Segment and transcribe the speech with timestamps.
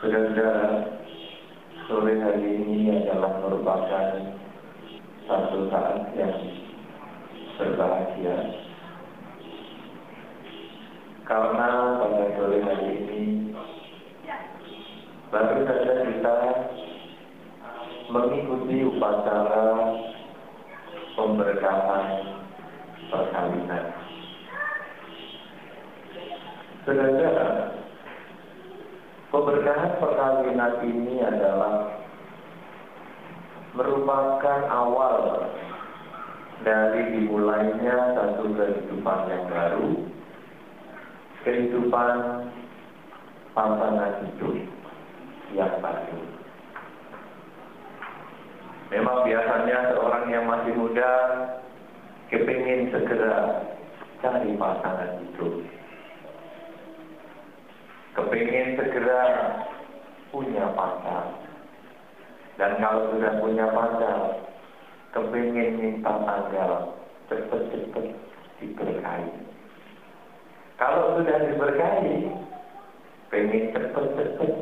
[0.00, 0.96] Saudara-saudara,
[1.84, 4.32] sore hari ini adalah merupakan
[5.28, 6.40] satu saat yang
[7.60, 8.36] berbahagia.
[11.28, 13.22] Karena pada sore hari ini
[15.28, 16.36] baru saja kita
[18.08, 19.68] mengikuti upacara
[21.12, 22.08] pemberkahan
[23.12, 23.84] perkawinan.
[26.88, 27.79] Saudara,
[29.30, 32.02] Keberkahan perkawinan ini adalah
[33.78, 35.46] merupakan awal
[36.66, 39.88] dari dimulainya satu kehidupan yang baru,
[41.46, 42.16] kehidupan
[43.54, 44.66] pasangan hidup
[45.54, 46.20] yang baru.
[48.90, 51.12] Memang biasanya seorang yang masih muda
[52.34, 53.62] kepingin segera
[54.18, 55.69] cari pasangan hidup
[58.14, 59.22] kepingin segera
[60.30, 61.26] punya pacar.
[62.58, 64.18] Dan kalau sudah punya pacar,
[65.16, 66.94] kepingin minta tanggal
[67.30, 68.06] cepet-cepet
[68.60, 69.32] diberkahi.
[70.76, 72.16] Kalau sudah diberkahi,
[73.30, 74.52] pengen cepet-cepet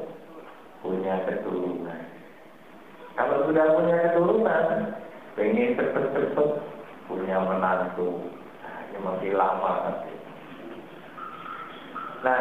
[0.82, 2.02] punya keturunan.
[3.18, 4.66] Kalau sudah punya keturunan,
[5.34, 6.48] pengen cepet-cepet
[7.10, 8.30] punya menantu.
[8.62, 10.14] Nah, ini masih lama nanti.
[12.22, 12.40] Nah,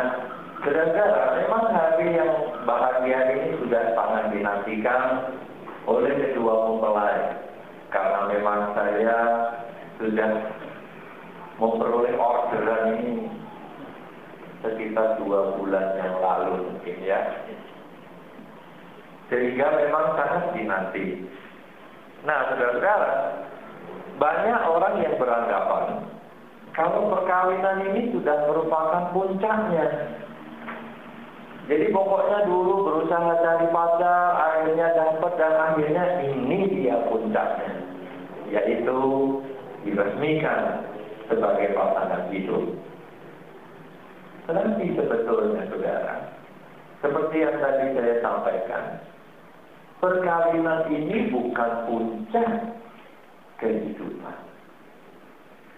[0.65, 2.33] Saudara, memang hari yang
[2.65, 5.01] bahagia ini sudah sangat dinantikan
[5.85, 7.37] oleh kedua mempelai.
[7.93, 9.17] Karena memang saya
[10.01, 10.31] sudah
[11.61, 13.13] memperoleh orderan ini
[14.65, 17.21] sekitar dua bulan yang lalu mungkin ya.
[19.29, 21.05] Sehingga memang sangat dinanti.
[22.25, 23.13] Nah, saudara-saudara,
[24.17, 25.85] banyak orang yang beranggapan
[26.73, 29.85] kalau perkawinan ini sudah merupakan puncaknya
[31.67, 37.71] jadi pokoknya dulu berusaha cari pacar, akhirnya dapat dan akhirnya ini dia puncaknya,
[38.47, 38.99] yaitu
[39.83, 40.87] diresmikan
[41.27, 42.71] sebagai pasangan hidup.
[44.47, 46.15] Tetapi sebetulnya saudara,
[47.03, 48.83] seperti yang tadi saya sampaikan,
[49.99, 52.51] perkawinan ini bukan puncak
[53.59, 54.37] kehidupan.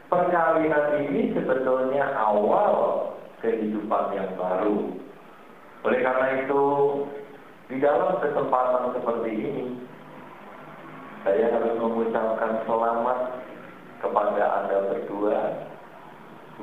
[0.06, 3.10] Perkawinan ini sebetulnya awal
[3.42, 5.00] kehidupan yang baru
[5.80, 6.64] oleh karena itu,
[7.72, 9.66] di dalam kesempatan seperti ini,
[11.24, 13.20] saya harus mengucapkan selamat
[14.04, 15.38] kepada Anda berdua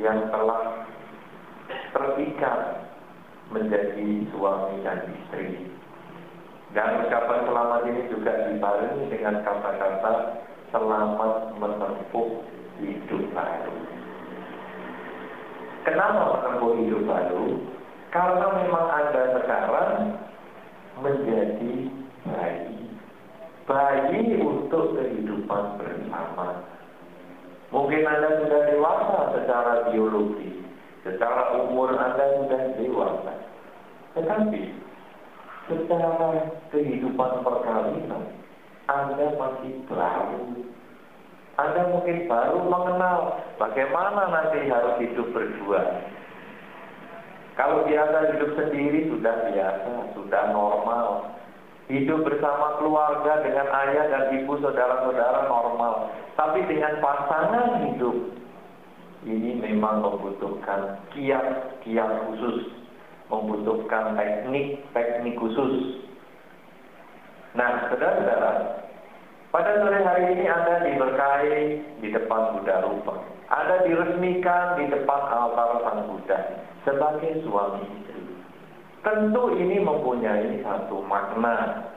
[0.01, 0.85] yang telah
[1.97, 2.61] terikat
[3.53, 5.65] menjadi suami dan istri.
[6.77, 10.45] Dan ucapan selamat ini juga dibarengi dengan kata-kata
[10.75, 12.45] selamat menempuh
[12.85, 13.77] hidup baru.
[15.89, 17.76] Kenapa menempuh hidup baru?
[18.17, 19.93] Karena memang Anda sekarang
[21.05, 21.73] menjadi
[22.25, 22.81] bayi.
[23.69, 26.65] Bayi untuk kehidupan bersama.
[27.69, 30.65] Mungkin Anda sudah dewasa secara biologi.
[31.05, 33.37] Secara umur Anda sudah dewasa.
[34.17, 34.63] Tetapi
[35.69, 36.41] secara
[36.73, 38.33] kehidupan perkawinan
[38.89, 40.57] Anda masih baru.
[41.61, 46.16] Anda mungkin baru mengenal bagaimana nanti harus hidup berdua
[47.57, 51.33] kalau biasa hidup sendiri sudah biasa, sudah normal.
[51.89, 56.13] Hidup bersama keluarga dengan ayah dan ibu saudara-saudara normal.
[56.37, 58.17] Tapi dengan pasangan hidup
[59.25, 62.69] ini memang membutuhkan kiat-kiat khusus,
[63.33, 66.05] membutuhkan teknik-teknik khusus.
[67.57, 68.53] Nah, saudara-saudara,
[69.49, 71.59] pada sore hari ini Anda diberkahi
[72.05, 73.17] di depan Buddha Rupa.
[73.49, 78.23] Anda diresmikan di depan altar Sang Buddha sebagai suami istri.
[79.03, 81.91] Tentu ini mempunyai satu makna.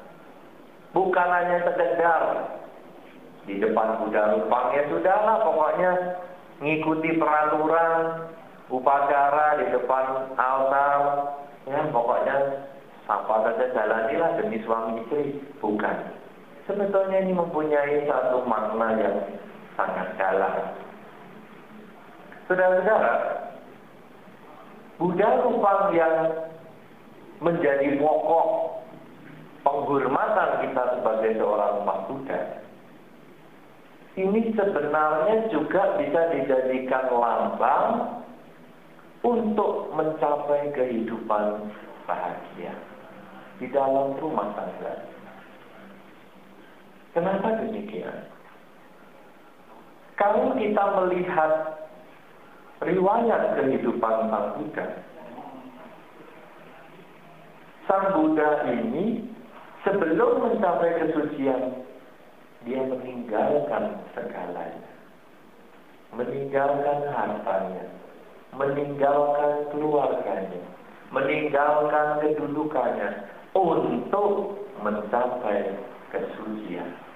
[0.89, 2.22] Bukan hanya sekedar
[3.45, 4.73] di depan Buddha Rupa.
[4.73, 5.91] Ya sudahlah pokoknya
[6.66, 8.25] ngikuti peraturan
[8.73, 11.01] upacara di depan altar.
[11.69, 12.38] Ya pokoknya
[13.06, 15.38] apa saja jalanilah demi suami istri.
[15.62, 15.97] Bukan
[16.65, 19.18] sebetulnya ini mempunyai satu makna yang
[19.77, 20.53] sangat dalam.
[22.50, 23.13] Saudara-saudara,
[25.00, 26.16] Buddha Rupang yang
[27.40, 28.48] menjadi pokok
[29.63, 32.40] penghormatan kita sebagai seorang umat Buddha,
[34.19, 38.19] ini sebenarnya juga bisa dijadikan lambang
[39.24, 41.72] untuk mencapai kehidupan
[42.04, 42.75] bahagia
[43.63, 45.07] di dalam rumah tangga.
[47.16, 48.28] Kenapa demikian?
[50.19, 51.51] Kalau kita melihat
[52.79, 54.85] riwayat kehidupan Sang Buddha,
[57.89, 59.27] Sang Buddha ini
[59.83, 61.83] sebelum mencapai kesucian,
[62.63, 64.91] dia meninggalkan segalanya.
[66.09, 67.85] Meninggalkan hartanya,
[68.57, 70.63] meninggalkan keluarganya,
[71.13, 75.77] meninggalkan kedudukannya untuk mencapai
[76.09, 77.08] kesucian.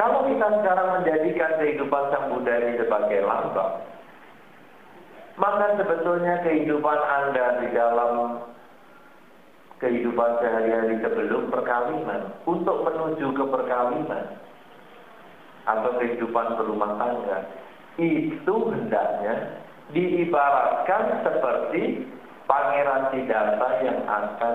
[0.00, 3.84] Kalau kita sekarang menjadikan kehidupan Sang Buddha ini sebagai lambang,
[5.36, 8.12] maka sebetulnya kehidupan Anda di dalam
[9.76, 14.24] kehidupan sehari-hari sebelum perkawinan, untuk menuju ke perkawinan,
[15.68, 17.38] atau kehidupan berumah tangga,
[18.00, 19.60] itu hendaknya
[19.92, 22.08] diibaratkan seperti
[22.48, 24.54] Pangeran Siddhartha yang akan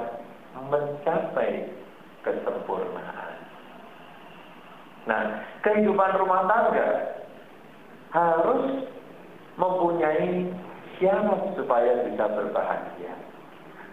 [0.74, 1.69] mencapai
[2.25, 3.14] kesempurnaan.
[5.06, 6.88] Nah, kehidupan rumah tangga
[8.10, 8.90] harus
[9.56, 10.50] mempunyai
[10.98, 13.13] syarat supaya bisa berbahagia.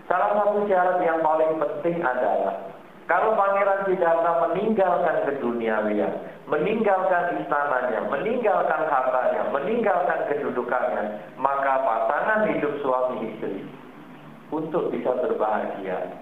[0.09, 2.73] Salah satu syarat yang paling penting adalah
[3.11, 6.13] kalau Pangeran Siddhartha meninggalkan keduniawian,
[6.47, 13.67] meninggalkan istananya, meninggalkan hartanya, meninggalkan kedudukannya, maka pasangan hidup suami istri
[14.55, 16.15] untuk bisa berbahagia,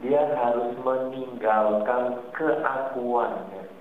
[0.00, 3.73] dia harus meninggalkan keakuannya.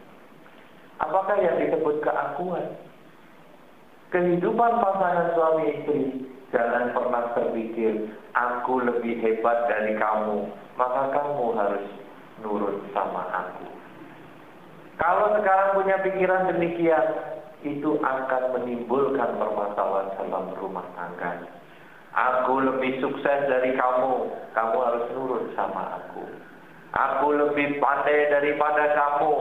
[1.04, 2.64] Apakah yang disebut keakuan?
[4.14, 6.02] Kehidupan pasangan suami istri
[6.54, 10.48] jangan pernah terpikir aku lebih hebat dari kamu,
[10.78, 11.86] maka kamu harus
[12.46, 13.68] nurut sama aku.
[15.02, 17.06] Kalau sekarang punya pikiran demikian,
[17.66, 21.50] itu akan menimbulkan permasalahan dalam rumah tangga.
[22.14, 26.22] Aku lebih sukses dari kamu, kamu harus nurut sama aku.
[26.94, 29.34] Aku lebih pandai daripada kamu,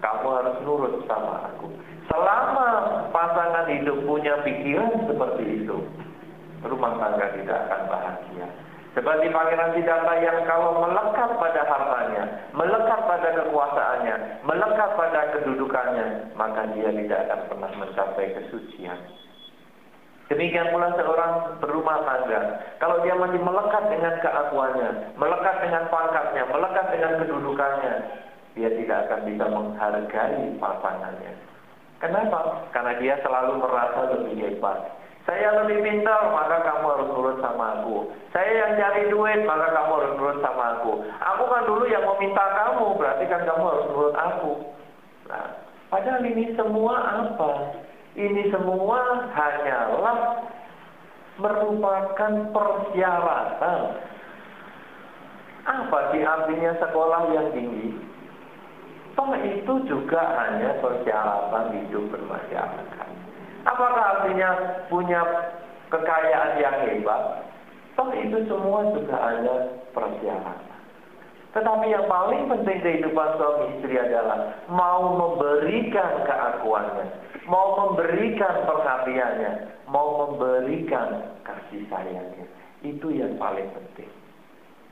[0.00, 1.68] kamu harus nurut sama aku.
[2.10, 2.68] Selama
[3.14, 5.76] pasangan hidup punya pikiran seperti itu,
[6.66, 8.48] rumah tangga tidak akan bahagia.
[8.90, 16.66] Seperti Pangeran Siddhartha yang kalau melekat pada hartanya, melekat pada kekuasaannya, melekat pada kedudukannya, maka
[16.74, 18.98] dia tidak akan pernah mencapai kesucian.
[20.26, 22.40] Demikian pula seorang berumah tangga.
[22.82, 27.94] Kalau dia masih melekat dengan keakuannya, melekat dengan pangkatnya, melekat dengan kedudukannya,
[28.60, 31.32] dia tidak akan bisa menghargai pasangannya.
[31.96, 32.68] Kenapa?
[32.76, 35.00] Karena dia selalu merasa lebih hebat.
[35.24, 38.08] Saya lebih pintar, maka kamu harus nurut sama aku.
[38.32, 40.92] Saya yang cari duit, maka kamu harus nurut sama aku.
[41.04, 44.52] Aku kan dulu yang meminta kamu, berarti kan kamu harus nurut aku.
[45.28, 45.48] Nah,
[45.92, 47.52] padahal ini semua apa?
[48.16, 49.00] Ini semua
[49.36, 50.18] hanyalah
[51.36, 53.80] merupakan persyaratan.
[55.68, 58.09] Apa sih artinya sekolah yang tinggi?
[59.20, 63.08] Toh itu juga hanya persyaratan hidup bermasyarakat.
[63.68, 65.20] Apakah artinya punya
[65.92, 67.44] kekayaan yang hebat?
[68.00, 70.80] Toh itu semua juga hanya persyaratan.
[71.52, 77.12] Tetapi yang paling penting kehidupan suami istri adalah mau memberikan keakuannya,
[77.44, 82.48] mau memberikan perhatiannya, mau memberikan kasih sayangnya.
[82.80, 84.19] Itu yang paling penting.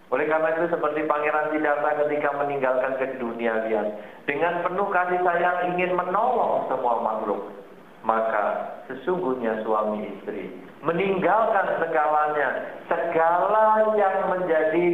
[0.08, 3.86] Oleh karena itu seperti Pangeran Siddhartha ketika meninggalkan keduniawian
[4.24, 7.52] dengan penuh kasih sayang ingin menolong semua makhluk,
[8.00, 10.48] maka sesungguhnya suami istri
[10.80, 12.48] meninggalkan segalanya,
[12.86, 14.86] segala yang menjadi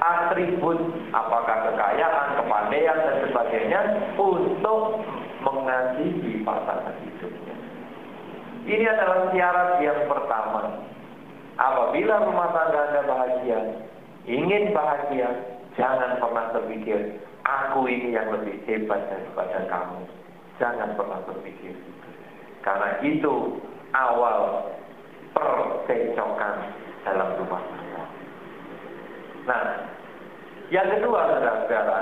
[0.00, 0.78] atribut
[1.10, 3.80] apakah kekayaan, kepandaian dan sebagainya
[4.14, 5.02] untuk
[5.42, 7.56] mengasihi pasangan hidupnya.
[8.66, 10.62] Ini adalah syarat yang pertama
[11.56, 13.60] Apabila rumah tangga Anda bahagia,
[14.28, 15.28] ingin bahagia,
[15.80, 17.16] jangan pernah terpikir,
[17.48, 20.00] aku ini yang lebih hebat daripada kamu.
[20.60, 21.72] Jangan pernah berpikir.
[22.60, 23.60] Karena itu
[23.96, 24.68] awal
[25.32, 26.56] percecokan
[27.08, 28.04] dalam rumah tangga.
[29.48, 29.64] Nah,
[30.68, 32.00] yang kedua, saudara-saudara,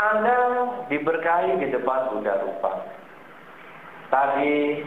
[0.00, 0.38] Anda
[0.86, 2.72] diberkahi di depan Buddha Rupa.
[4.10, 4.84] Tadi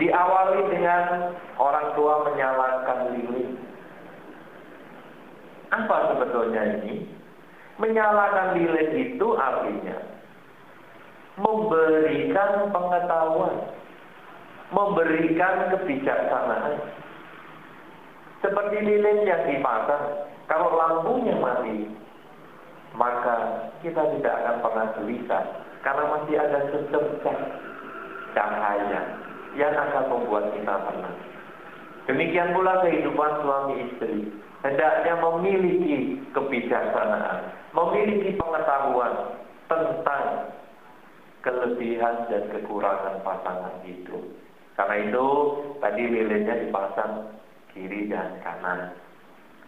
[0.00, 3.52] Diawali dengan orang tua menyalakan lilin.
[5.70, 7.04] Apa sebetulnya ini?
[7.76, 10.10] Menyalakan lilin itu artinya
[11.40, 13.56] memberikan pengetahuan,
[14.72, 16.76] memberikan kebijaksanaan.
[18.40, 21.88] Seperti lilin yang dipasang, kalau lampunya mati,
[22.96, 25.44] maka kita tidak akan pernah gelisah
[25.84, 27.38] karena masih ada secercah
[28.36, 29.02] cahaya
[29.58, 31.18] yang akan membuat kita tenang.
[32.10, 34.30] Demikian pula kehidupan suami istri.
[34.60, 39.40] Hendaknya memiliki kebijaksanaan, memiliki pengetahuan
[39.72, 40.52] tentang
[41.40, 44.36] kelebihan dan kekurangan pasangan itu.
[44.76, 45.26] Karena itu
[45.80, 47.40] tadi lilinnya dipasang
[47.72, 48.92] kiri dan kanan.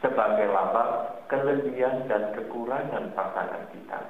[0.02, 4.00] sebagai lambang kelebihan dan kekurangan pasangan kita.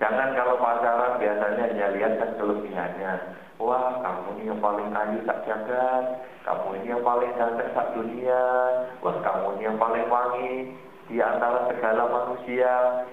[0.00, 3.12] Jangan kalau pacaran biasanya hanya lihat kan kelebihannya.
[3.62, 8.42] Wah, kamu ini yang paling ayu tak jagat, kamu ini yang paling ganteng tak dunia,
[8.98, 10.74] wah kamu ini yang paling wangi
[11.06, 13.06] di antara segala manusia.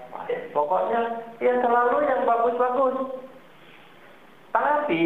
[0.49, 2.97] Pokoknya ya selalu yang bagus-bagus.
[4.49, 5.03] Tapi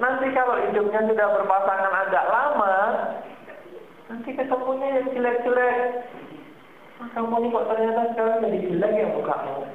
[0.00, 2.76] nanti kalau hidupnya sudah berpasangan agak lama,
[4.08, 5.76] nanti ketemunya yang jelek-jelek.
[7.04, 9.68] Ah, kamu ini kok ternyata sekarang jadi jelek ya mukamu.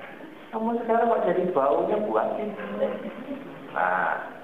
[0.50, 2.50] Kamu sekarang kok jadi baunya buatin.
[3.78, 4.42] Nah,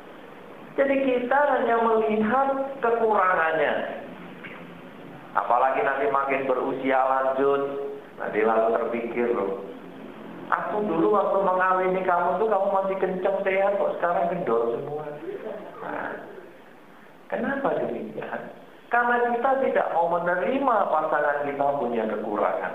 [0.79, 2.48] jadi kita hanya melihat
[2.79, 4.00] kekurangannya.
[5.36, 9.59] Apalagi nanti makin berusia lanjut, nanti lalu terpikir loh,
[10.50, 15.05] Aku dulu waktu mengawini kamu tuh kamu masih kenceng sehat kok sekarang kendor semua.
[15.86, 16.12] Nah,
[17.29, 18.41] kenapa demikian?
[18.89, 22.74] Karena kita tidak mau menerima pasangan kita punya kekurangan.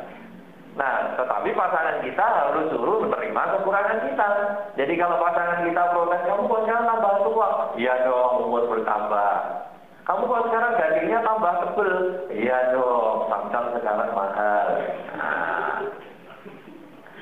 [0.74, 4.28] Nah, tetapi pasangan kita harus suruh menerima kekurangan kita.
[4.74, 7.48] Jadi kalau pasangan kita protes, kamu kok sekarang tambah tua?
[7.78, 9.34] Iya dong, umur bertambah.
[10.02, 11.92] Kamu kok sekarang dagingnya tambah tebel?
[12.34, 14.66] Iya dong, samsam sekarang mahal.
[15.14, 15.78] Nah,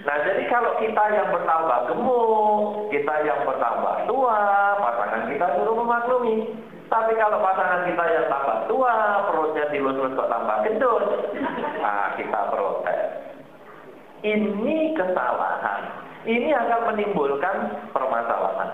[0.03, 4.41] Nah, jadi kalau kita yang bertambah gemuk, kita yang bertambah tua,
[4.83, 6.51] pasangan kita suruh memaklumi.
[6.91, 11.05] Tapi kalau pasangan kita yang tambah tua, perutnya dilus-lus kok tambah gendut,
[11.81, 13.22] nah kita protes.
[14.23, 15.83] Ini kesalahan.
[16.23, 18.71] Ini akan menimbulkan permasalahan.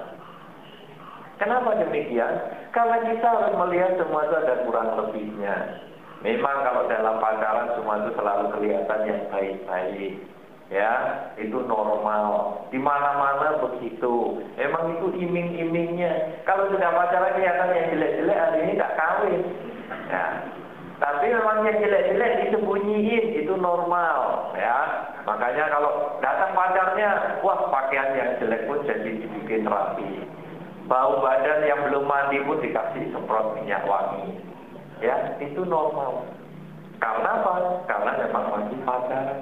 [1.41, 2.35] Kenapa demikian?
[2.77, 5.57] Karena kita harus melihat semua itu ada kurang lebihnya.
[6.21, 10.19] Memang kalau dalam pacaran semua itu selalu kelihatan yang baik-baik
[10.69, 10.93] ya
[11.41, 18.59] itu normal di mana-mana begitu emang itu iming-imingnya kalau sudah pacaran kelihatan yang jelek-jelek hari
[18.69, 19.43] ini tak kawin
[20.13, 20.25] ya
[21.01, 24.98] tapi memang yang jelek-jelek disembunyiin itu normal ya
[25.29, 27.11] makanya kalau datang pacarnya
[27.45, 30.25] wah pakaian yang jelek pun jadi dibikin rapi
[30.89, 34.41] bau badan yang belum mandi pun dikasih semprot minyak wangi
[35.05, 36.25] ya itu normal
[36.97, 37.53] karena apa?
[37.85, 39.39] karena memang masih pacaran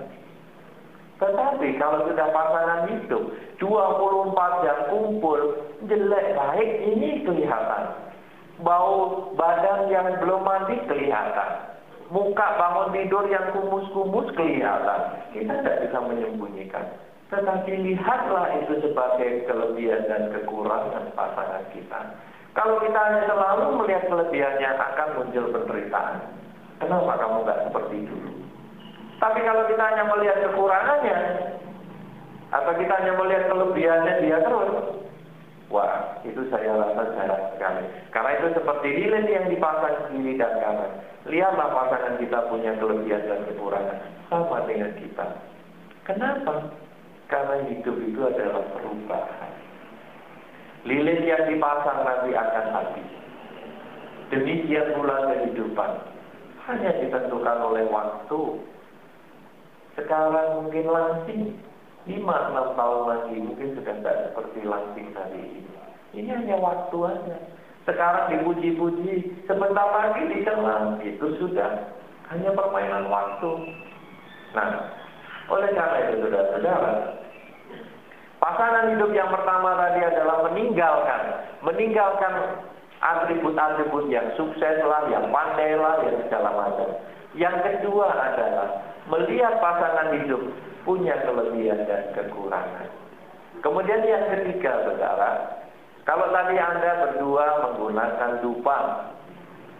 [1.17, 3.25] tetapi kalau sudah pasangan hidup
[3.57, 5.41] 24 jam kumpul
[5.89, 8.13] jelek baik ini kelihatan.
[8.61, 11.76] Bau badan yang belum mandi kelihatan.
[12.07, 15.01] Muka bangun tidur yang kumus-kumus kelihatan.
[15.35, 16.87] Kita tidak bisa menyembunyikan.
[17.27, 22.01] Tetapi lihatlah itu sebagai kelebihan dan kekurangan pasangan kita.
[22.55, 26.17] Kalau kita hanya selalu melihat kelebihannya akan muncul penderitaan.
[26.79, 28.33] Kenapa kamu nggak seperti dulu?
[29.17, 31.19] Tapi kalau kita hanya melihat kekurangannya,
[32.53, 35.06] atau kita hanya melihat kelebihannya dia terus,
[35.77, 37.85] wah itu saya rasa jarang sekali.
[38.09, 40.93] Karena itu seperti lilin yang dipasang kiri dan kanan.
[41.29, 43.99] Lihatlah pasangan kita punya kelebihan dan kekurangan
[44.33, 45.27] sama dengan kita.
[46.09, 46.73] Kenapa?
[47.29, 49.53] Karena hidup itu adalah perubahan.
[50.87, 53.09] Lilin yang dipasang nanti akan habis.
[54.33, 55.91] Demikian pula kehidupan.
[56.67, 58.59] Hanya ditentukan oleh waktu,
[59.95, 61.43] sekarang mungkin langsing,
[62.07, 65.63] 5-6 tahun lagi mungkin sudah tidak seperti langsing ini.
[66.15, 67.37] Ini hanya waktu aja.
[67.83, 71.95] Sekarang dipuji-puji, sebentar lagi dicela, itu sudah
[72.31, 73.51] hanya permainan waktu.
[74.55, 74.71] Nah,
[75.51, 76.93] oleh karena itu saudara-saudara,
[78.43, 81.23] pasangan hidup yang pertama tadi adalah meninggalkan,
[81.63, 82.35] meninggalkan
[82.99, 86.91] atribut-atribut yang sukses lah, yang pandai lah, yang segala macam.
[87.39, 88.69] Yang kedua adalah
[89.07, 90.43] melihat pasangan hidup
[90.87, 92.89] punya kelebihan dan kekurangan.
[93.61, 95.31] Kemudian yang ketiga, saudara,
[96.07, 99.11] kalau tadi Anda berdua menggunakan dupa,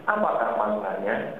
[0.03, 1.39] apakah maknanya?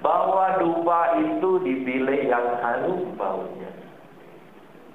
[0.00, 3.68] Bahwa dupa itu dipilih yang harum baunya.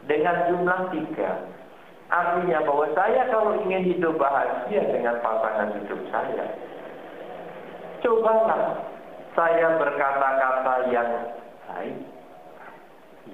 [0.10, 1.46] Dengan jumlah tiga.
[2.10, 6.46] Artinya bahwa saya kalau ingin hidup bahagia dengan pasangan hidup saya,
[8.02, 8.78] cobalah
[9.34, 11.10] saya berkata-kata yang
[11.66, 11.98] baik,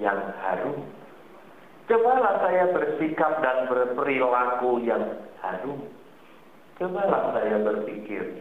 [0.00, 0.86] yang harum.
[1.90, 5.02] Cobalah saya bersikap dan berperilaku yang
[5.42, 5.82] harum.
[6.78, 8.40] Cobalah saya berpikir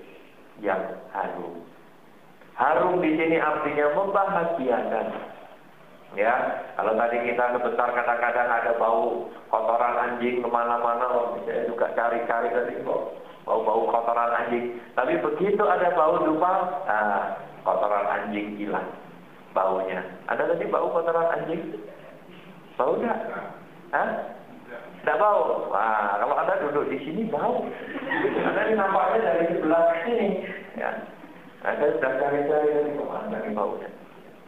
[0.61, 0.79] yang
[1.11, 1.65] harum.
[2.55, 5.07] Harum di sini artinya membahagiakan.
[6.11, 6.35] Ya,
[6.75, 12.83] kalau tadi kita sebesar kadang-kadang ada bau kotoran anjing ke mana-mana, saya juga cari-cari tadi
[12.83, 13.15] kok
[13.47, 14.75] bau-bau kotoran anjing.
[14.91, 19.00] Tapi begitu ada bau dupa, nah, kotoran anjing hilang
[19.51, 20.01] baunya.
[20.27, 21.79] Ada tadi bau kotoran anjing?
[22.75, 23.19] Bau enggak?
[23.91, 24.09] Hah?
[25.01, 25.67] Tidak bau.
[25.73, 27.65] Wah, kalau Anda duduk di sini bau.
[28.45, 30.29] Anda ini nampaknya dari sebelah sini.
[30.77, 30.91] Ya.
[31.65, 33.89] Anda sudah cari-cari dari ke mana baunya.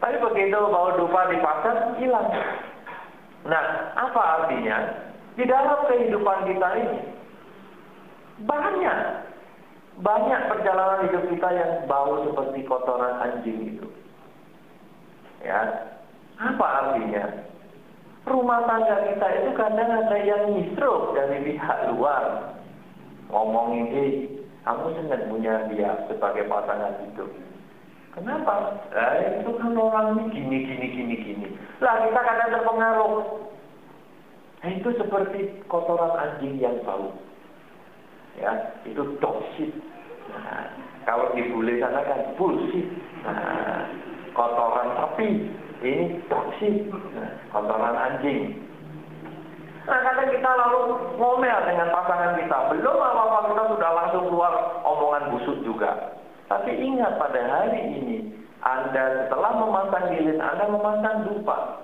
[0.03, 2.27] Tapi begitu bawa dupa di pasar, hilang.
[3.47, 3.63] Nah,
[3.95, 4.77] apa artinya?
[5.39, 6.99] Di dalam kehidupan kita ini,
[8.43, 8.99] banyak,
[10.03, 13.87] banyak perjalanan hidup kita yang bau seperti kotoran anjing itu.
[15.43, 15.59] Ya,
[16.39, 17.23] apa artinya?
[18.23, 22.55] Rumah tangga kita itu kadang ada yang misro dari pihak luar.
[23.27, 24.11] Ngomongin, eh,
[24.63, 27.27] kamu senang punya dia sebagai pasangan hidup.
[28.15, 28.79] Kenapa?
[28.95, 31.47] Eh, itu kan orang ini gini, gini, gini, gini.
[31.83, 33.15] Lah kita kadang terpengaruh.
[34.63, 37.11] Nah, itu seperti kotoran anjing yang bau.
[38.39, 39.75] Ya, itu toksik.
[40.31, 40.71] Nah,
[41.03, 42.87] kalau di bule sana kan bullshit.
[43.27, 43.91] Nah,
[44.33, 45.29] kotoran sapi.
[45.83, 46.89] Ini toksik.
[46.91, 48.63] Nah, kotoran anjing.
[49.83, 50.79] Nah, kadang kita lalu
[51.19, 52.57] ngomel dengan pasangan kita.
[52.71, 54.53] Belum apa-apa kita sudah langsung keluar
[54.87, 56.15] omongan busuk juga.
[56.47, 58.17] Tapi ingat pada hari ini,
[58.63, 61.83] Anda setelah memasang lilin, Anda memasang dupa.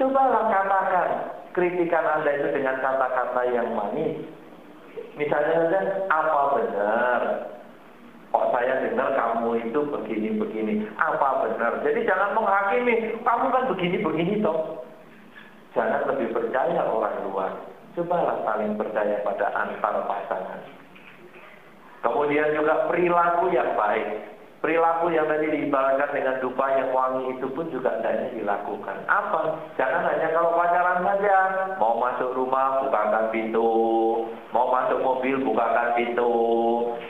[0.00, 1.08] Cobalah katakan
[1.54, 4.18] kritikan Anda itu dengan kata-kata yang manis.
[5.14, 7.20] Misalnya saja, apa benar?
[8.32, 10.88] Kok saya dengar kamu itu begini-begini.
[10.96, 11.84] Apa benar?
[11.84, 14.80] Jadi jangan menghakimi, kamu kan begini-begini toh.
[15.76, 17.52] Jangan lebih percaya orang luar.
[17.92, 20.60] Cobalah saling percaya pada antar pasangan.
[22.00, 24.32] Kemudian juga perilaku yang baik.
[24.62, 28.94] Perilaku yang tadi diibaratkan dengan dupa yang wangi itu pun juga hendaknya dilakukan.
[29.10, 29.58] Apa?
[29.74, 31.36] Jangan hanya kalau pacaran saja.
[31.82, 33.74] Mau masuk rumah, bukakan pintu.
[34.54, 36.30] Mau masuk mobil, bukakan pintu.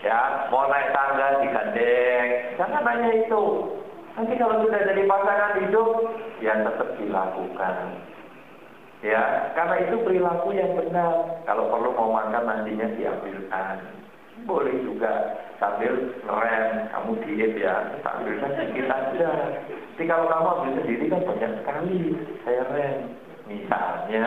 [0.03, 2.29] Ya, mau naik tangga, digandeng.
[2.59, 3.43] Jangan hanya itu.
[4.19, 5.91] Nanti kalau sudah jadi pasangan hidup,
[6.43, 7.75] ya tetap dilakukan.
[9.03, 11.43] Ya, karena itu perilaku yang benar.
[11.47, 14.03] Kalau perlu mau makan nantinya diambilkan
[14.47, 19.31] boleh juga sambil ngerem kamu diet ya sambil sedikit aja
[19.95, 22.01] tapi kalau kamu ambil sendiri kan banyak sekali
[22.43, 22.97] saya rem
[23.47, 24.27] misalnya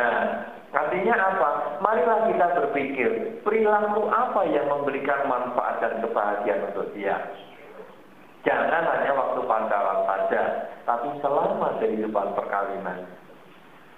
[0.75, 7.15] artinya apa marilah kita berpikir perilaku apa yang memberikan manfaat dan kebahagiaan untuk dia
[8.43, 10.41] jangan hanya waktu pacaran saja
[10.83, 13.07] tapi selama kehidupan perkawinan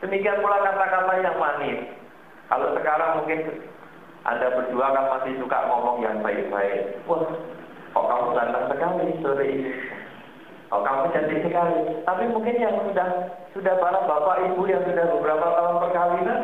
[0.06, 1.82] demikian pula kata-kata yang manis
[2.48, 3.40] kalau sekarang mungkin
[4.28, 7.00] anda berdua kan masih suka ngomong yang baik-baik.
[7.08, 7.24] Wah,
[7.96, 9.72] kok kamu ganteng sekali sore ini.
[10.67, 11.80] Oh, kamu cantik sekali.
[12.03, 13.08] Tapi mungkin yang sudah
[13.56, 16.39] sudah para bapak ibu yang sudah beberapa tahun perkawinan,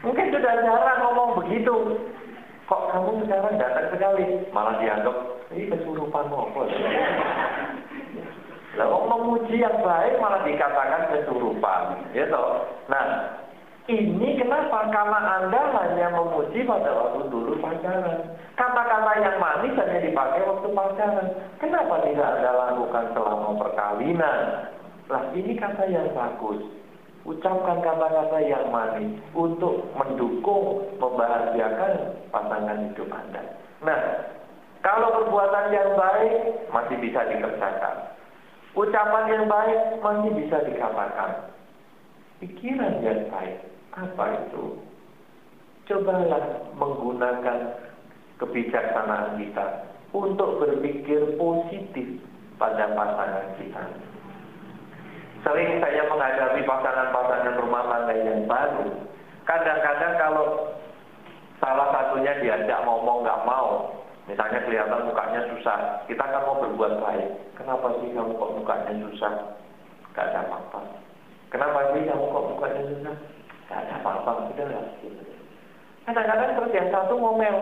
[0.00, 2.00] mungkin sudah jarang ngomong begitu.
[2.64, 4.48] Kok kamu sekarang datang sekali?
[4.48, 5.16] Malah dianggap,
[5.52, 6.62] ini kesurupan apa?
[8.74, 11.82] Lalu memuji yang baik malah dikatakan kesurupan.
[12.16, 12.44] Gitu.
[12.88, 13.04] Nah,
[13.84, 14.88] ini kenapa?
[14.88, 18.32] Karena Anda hanya memuji pada waktu dulu pacaran.
[18.56, 21.28] Kata-kata yang manis hanya dipakai waktu pacaran.
[21.60, 24.40] Kenapa tidak Anda lakukan selama perkawinan?
[25.12, 26.64] Lah ini kata yang bagus.
[27.28, 31.92] Ucapkan kata-kata yang manis untuk mendukung, membahagiakan
[32.32, 33.42] pasangan hidup Anda.
[33.84, 34.00] Nah,
[34.80, 36.32] kalau perbuatan yang baik
[36.72, 38.16] masih bisa dikerjakan.
[38.72, 41.52] Ucapan yang baik masih bisa dikatakan.
[42.40, 44.78] Pikiran yang baik apa itu?
[45.84, 46.42] Cobalah
[46.74, 47.58] menggunakan
[48.42, 49.66] kebijaksanaan kita
[50.10, 52.18] untuk berpikir positif
[52.56, 53.82] pada pasangan kita.
[55.44, 58.88] Sering saya menghadapi pasangan-pasangan rumah tangga yang baru.
[59.44, 60.46] Kadang-kadang kalau
[61.60, 63.92] salah satunya diajak ngomong nggak mau,
[64.24, 67.28] misalnya kelihatan mukanya susah, kita kan mau berbuat baik.
[67.60, 69.32] Kenapa sih kamu kok mukanya susah?
[70.16, 70.80] Gak ada apa-apa.
[71.52, 73.16] Kenapa sih kamu kok mukanya susah?
[73.74, 74.84] Ada apa-apa, sudah lah.
[76.04, 77.56] Kadang-kadang terus satu ngomel,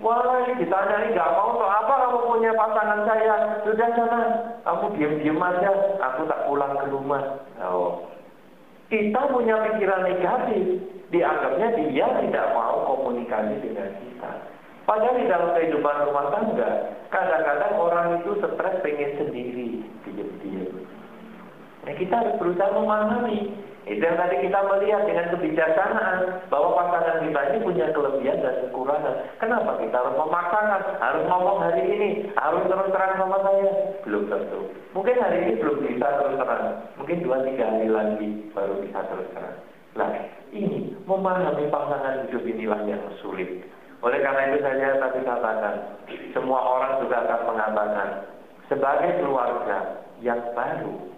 [0.00, 3.60] Wah, ditanyai nggak mau untuk apa kamu punya pasangan saya?
[3.68, 4.20] Sudah sana,
[4.64, 5.70] kamu diam-diam aja,
[6.00, 7.44] aku tak pulang ke rumah.
[7.60, 8.08] Oh.
[8.88, 14.30] Kita punya pikiran negatif, dianggapnya dia tidak mau komunikasi dengan kita.
[14.88, 16.70] Padahal di dalam kehidupan rumah tangga,
[17.12, 20.80] kadang-kadang orang itu stres pengen sendiri, diam-diam.
[21.84, 23.52] Nah, kita harus berusaha memahami
[23.88, 26.18] itu yang tadi kita melihat dengan kebijaksanaan
[26.52, 29.14] bahwa pasangan kita ini punya kelebihan dan kekurangan.
[29.40, 33.70] Kenapa kita harus memaksakan, harus ngomong hari ini, harus terus terang sama saya?
[34.04, 34.60] Belum tentu.
[34.92, 36.66] Mungkin hari ini belum bisa terus terang.
[37.00, 39.56] Mungkin dua tiga hari lagi baru bisa terus terang.
[39.96, 40.10] Nah,
[40.54, 43.64] ini memahami pasangan hidup inilah yang sulit.
[44.00, 45.74] Oleh karena itu saya tadi katakan,
[46.32, 48.08] semua orang juga akan mengatakan,
[48.70, 51.09] sebagai keluarga yang baru,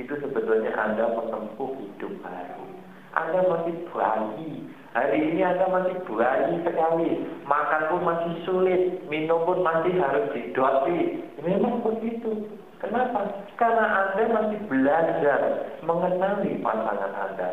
[0.00, 2.64] itu sebetulnya Anda menempuh hidup baru.
[3.12, 4.64] Anda masih bayi.
[4.96, 7.10] Hari ini Anda masih bayi sekali.
[7.44, 8.82] Makan pun masih sulit.
[9.12, 11.20] Minum pun masih harus didoti.
[11.44, 12.48] Memang begitu.
[12.80, 13.44] Kenapa?
[13.60, 15.40] Karena Anda masih belajar
[15.84, 17.50] mengenali pasangan Anda.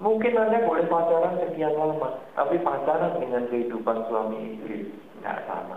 [0.00, 4.88] Mungkin Anda boleh pacaran sekian lama, tapi pacaran dengan kehidupan suami istri
[5.20, 5.76] nggak sama.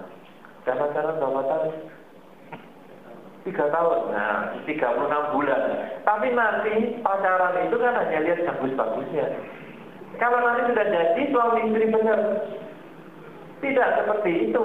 [0.63, 1.75] Dan pacaran berapa?
[3.43, 5.61] Tiga tahun, nah tiga puluh enam bulan.
[6.07, 9.35] Tapi nanti pacaran itu kan hanya lihat bagus-bagusnya.
[10.15, 12.19] Kalau nanti sudah jadi suami istri benar,
[13.59, 14.63] tidak seperti itu.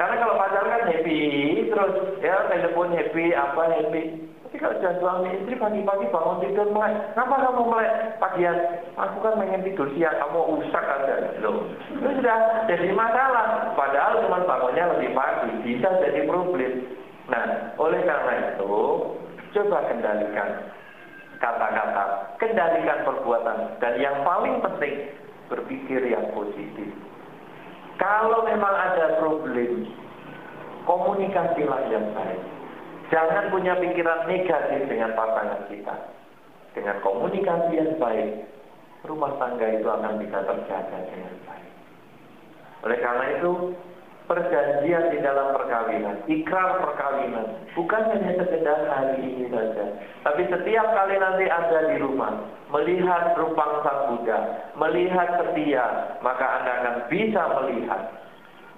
[0.00, 1.20] Karena kalau pacaran kan happy,
[1.68, 4.02] terus ya telepon happy, apa happy.
[4.48, 8.56] Tapi kalau sudah suami istri pagi-pagi bangun tidur mulai, kenapa kamu mulai pagian?
[8.96, 11.36] Aku kan pengen tidur siang, kamu usak aja.
[11.44, 13.76] Loh, itu sudah jadi masalah.
[13.76, 16.95] Padahal cuma bangunnya lebih pagi, bisa jadi problem.
[17.26, 18.74] Nah, oleh karena itu,
[19.56, 20.50] coba kendalikan
[21.42, 22.04] kata-kata,
[22.38, 25.10] kendalikan perbuatan, dan yang paling penting,
[25.50, 26.90] berpikir yang positif.
[27.96, 29.88] Kalau memang ada problem,
[30.84, 32.42] komunikasilah yang baik.
[33.08, 35.94] Jangan punya pikiran negatif dengan pasangan kita.
[36.74, 38.44] Dengan komunikasi yang baik,
[39.06, 41.72] rumah tangga itu akan bisa terjaga dengan baik.
[42.84, 43.52] Oleh karena itu,
[44.26, 47.46] perjanjian di dalam perkawinan, ikrar perkawinan,
[47.78, 49.84] bukan hanya sekedar hari ini saja,
[50.26, 52.34] tapi setiap kali nanti Anda di rumah
[52.74, 54.38] melihat rupang sang Buddha,
[54.74, 58.02] melihat setia, maka Anda akan bisa melihat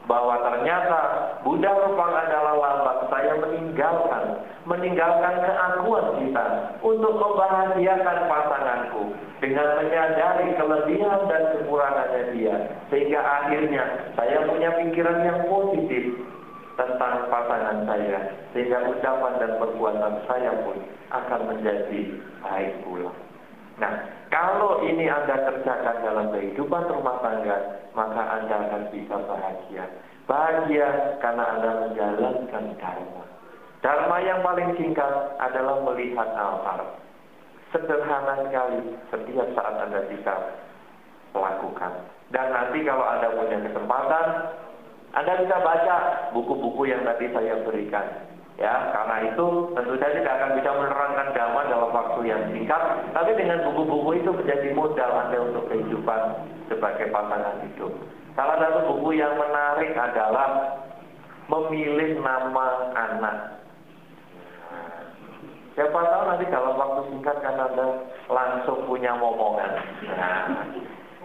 [0.08, 1.00] bahwa ternyata
[1.44, 6.46] Buddha Rupang adalah lambang saya meninggalkan, meninggalkan keakuan kita
[6.80, 9.12] untuk membahagiakan pasanganku
[9.44, 12.56] dengan menyadari kelebihan dan kekurangannya dia,
[12.88, 13.84] sehingga akhirnya
[14.16, 16.16] saya punya pikiran yang positif
[16.80, 20.78] tentang pasangan saya, sehingga ucapan dan perbuatan saya pun
[21.12, 22.00] akan menjadi
[22.40, 23.12] baik pula.
[23.78, 23.92] Nah,
[24.28, 29.86] kalau ini Anda kerjakan dalam kehidupan rumah tangga, maka Anda akan bisa bahagia.
[30.26, 33.24] Bahagia karena Anda menjalankan Dharma.
[33.80, 36.98] Dharma yang paling singkat adalah melihat altar.
[37.70, 40.34] Sederhana sekali setiap saat Anda bisa
[41.32, 41.92] lakukan.
[42.34, 44.26] Dan nanti kalau Anda punya kesempatan,
[45.16, 45.96] Anda bisa baca
[46.34, 48.27] buku-buku yang tadi saya berikan
[48.58, 52.82] Ya, karena itu tentu saja tidak akan bisa menerangkan dhamma dalam waktu yang singkat,
[53.14, 56.20] tapi dengan buku-buku itu menjadi modal Anda untuk kehidupan
[56.66, 57.94] sebagai pasangan hidup.
[58.34, 60.74] Salah satu buku yang menarik adalah
[61.46, 62.66] memilih nama
[62.98, 63.36] anak.
[65.78, 69.70] Siapa tahu nanti dalam waktu singkat kan Anda langsung punya momongan.
[70.18, 70.66] Nah,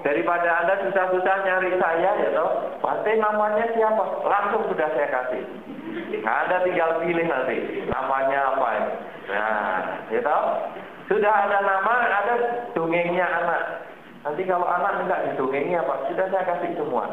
[0.04, 2.52] daripada Anda susah-susah nyari saya ya toh,
[2.84, 4.04] pasti namanya siapa?
[4.28, 5.44] Langsung sudah saya kasih.
[6.24, 8.94] Anda tinggal pilih nanti namanya apa ini.
[9.32, 9.80] Nah,
[10.12, 10.44] ya tahu?
[11.08, 12.34] Sudah ada nama, ada
[12.76, 13.64] dongengnya anak.
[14.24, 16.08] Nanti kalau anak minta didongengi apa?
[16.08, 17.12] Sudah saya kasih semua.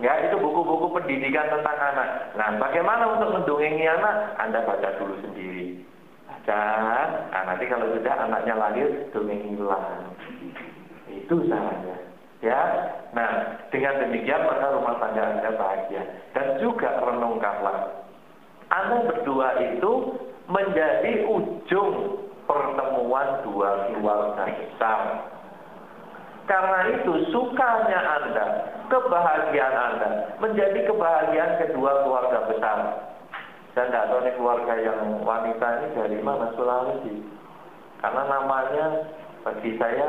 [0.00, 2.32] Ya, itu buku-buku pendidikan tentang anak.
[2.34, 4.36] Nah, bagaimana untuk mendongengi anak?
[4.40, 5.84] Anda baca dulu sendiri.
[6.24, 6.64] Baca.
[7.28, 10.16] Nah, nanti kalau sudah anaknya lahir, dongengi ulang.
[11.24, 11.96] Itu caranya.
[12.44, 12.60] Ya,
[13.16, 16.04] nah dengan demikian maka rumah tangga anda bahagia
[16.36, 18.04] dan juga renungkanlah.
[18.68, 20.20] Anda berdua itu
[20.52, 25.00] menjadi ujung pertemuan dua keluarga besar.
[26.44, 28.46] Karena itu sukanya Anda,
[28.92, 30.08] kebahagiaan Anda
[30.44, 32.78] menjadi kebahagiaan kedua keluarga besar.
[33.72, 37.16] Dan tidak tahu ini keluarga yang wanita ini dari mana Sulawesi.
[38.04, 38.86] Karena namanya
[39.42, 40.06] bagi saya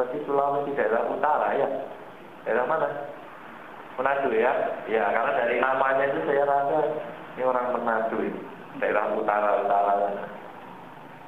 [0.00, 1.68] seperti Sulawesi daerah utara ya.
[2.48, 2.88] Daerah mana?
[4.00, 4.48] Manado ya.
[4.88, 6.88] Ya, karena dari namanya itu saya rasa
[7.36, 8.40] ini orang Manado ini.
[8.80, 9.92] Daerah utara-utara.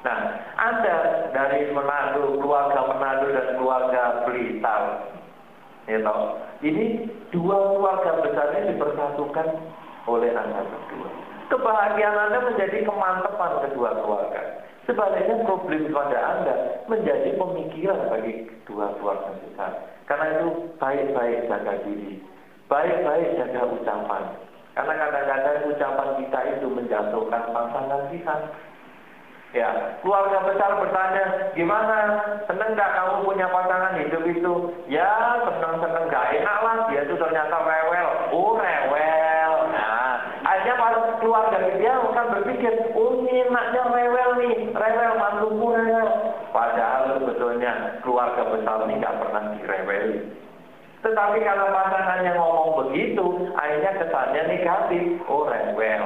[0.01, 0.19] Nah,
[0.57, 0.97] Anda
[1.37, 5.05] dari Manado, keluarga Manado dan keluarga Blitar.
[5.85, 6.41] Ya toh.
[6.65, 9.47] Ini dua keluarga besarnya dipersatukan
[10.09, 11.09] oleh Anda berdua.
[11.53, 14.62] Kebahagiaan Anda menjadi kemantapan kedua keluarga.
[14.83, 16.55] Sebaliknya problem pada Anda
[16.91, 19.71] menjadi pemikiran bagi dua keluarga besar.
[20.03, 22.19] Karena itu baik-baik jaga diri,
[22.67, 24.23] baik-baik jaga ucapan.
[24.73, 28.35] Karena kadang-kadang ucapan kita itu menjatuhkan pasangan kita.
[29.53, 29.69] Ya,
[30.01, 31.97] keluarga besar bertanya, gimana?
[32.49, 34.53] Seneng nggak kamu punya pasangan hidup itu?
[34.89, 36.77] Ya, seneng-seneng gak enak lah.
[36.89, 38.33] Dia itu ternyata rewel.
[38.33, 39.53] Oh, rewel.
[39.69, 45.13] Nah, akhirnya pas keluarga dia akan berpikir, oh ini enaknya rewel nih, rewel
[45.73, 46.07] rewel.
[46.53, 50.19] Padahal sebetulnya keluarga besar ini nggak pernah direweli.
[51.03, 53.25] Tetapi kalau pasangannya ngomong begitu,
[53.57, 55.03] akhirnya kesannya negatif.
[55.27, 56.05] Oh rewel.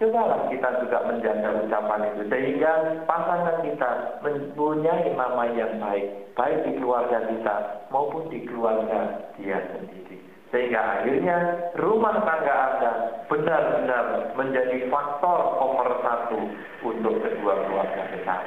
[0.00, 3.90] Cobalah kita juga menjaga ucapan itu sehingga pasangan kita
[4.24, 7.56] mempunyai nama yang baik, baik di keluarga kita
[7.92, 10.29] maupun di keluarga dia sendiri.
[10.50, 11.36] Sehingga akhirnya
[11.78, 12.92] rumah tangga Anda
[13.30, 16.38] benar-benar menjadi faktor nomor satu
[16.82, 18.42] untuk kedua keluarga besar.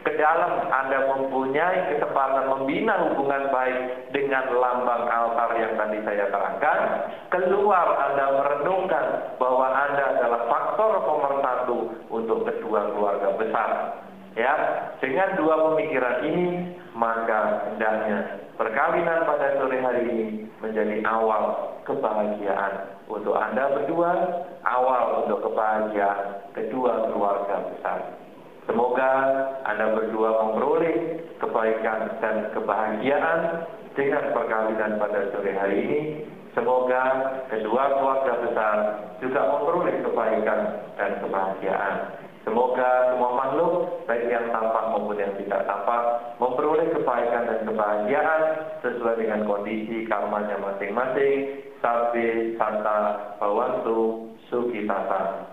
[0.00, 6.78] Ke dalam Anda mempunyai kesempatan membina hubungan baik dengan lambang altar yang tadi saya terangkan.
[7.28, 13.70] Keluar Anda merenungkan bahwa Anda adalah faktor nomor satu untuk kedua keluarga besar.
[14.38, 14.54] Ya,
[15.02, 20.28] dengan dua pemikiran ini, maka hendaknya perkawinan pada sore hari ini
[20.60, 24.12] menjadi awal kebahagiaan untuk Anda berdua,
[24.68, 28.20] awal untuk kebahagiaan kedua keluarga besar.
[28.68, 29.10] Semoga
[29.64, 33.64] Anda berdua memperoleh kebaikan dan kebahagiaan
[33.96, 36.00] dengan perkawinan pada sore hari ini.
[36.52, 37.02] Semoga
[37.48, 38.76] kedua keluarga besar
[39.24, 40.60] juga memperoleh kebaikan
[41.00, 41.96] dan kebahagiaan.
[42.40, 43.72] Semoga semua makhluk,
[44.08, 46.02] baik yang tampak maupun yang tidak tampak,
[46.40, 48.42] memperoleh kebaikan dan kebahagiaan
[48.80, 51.68] sesuai dengan kondisi karmanya masing-masing.
[51.84, 55.48] Sabi santa bawantu Suki Tata.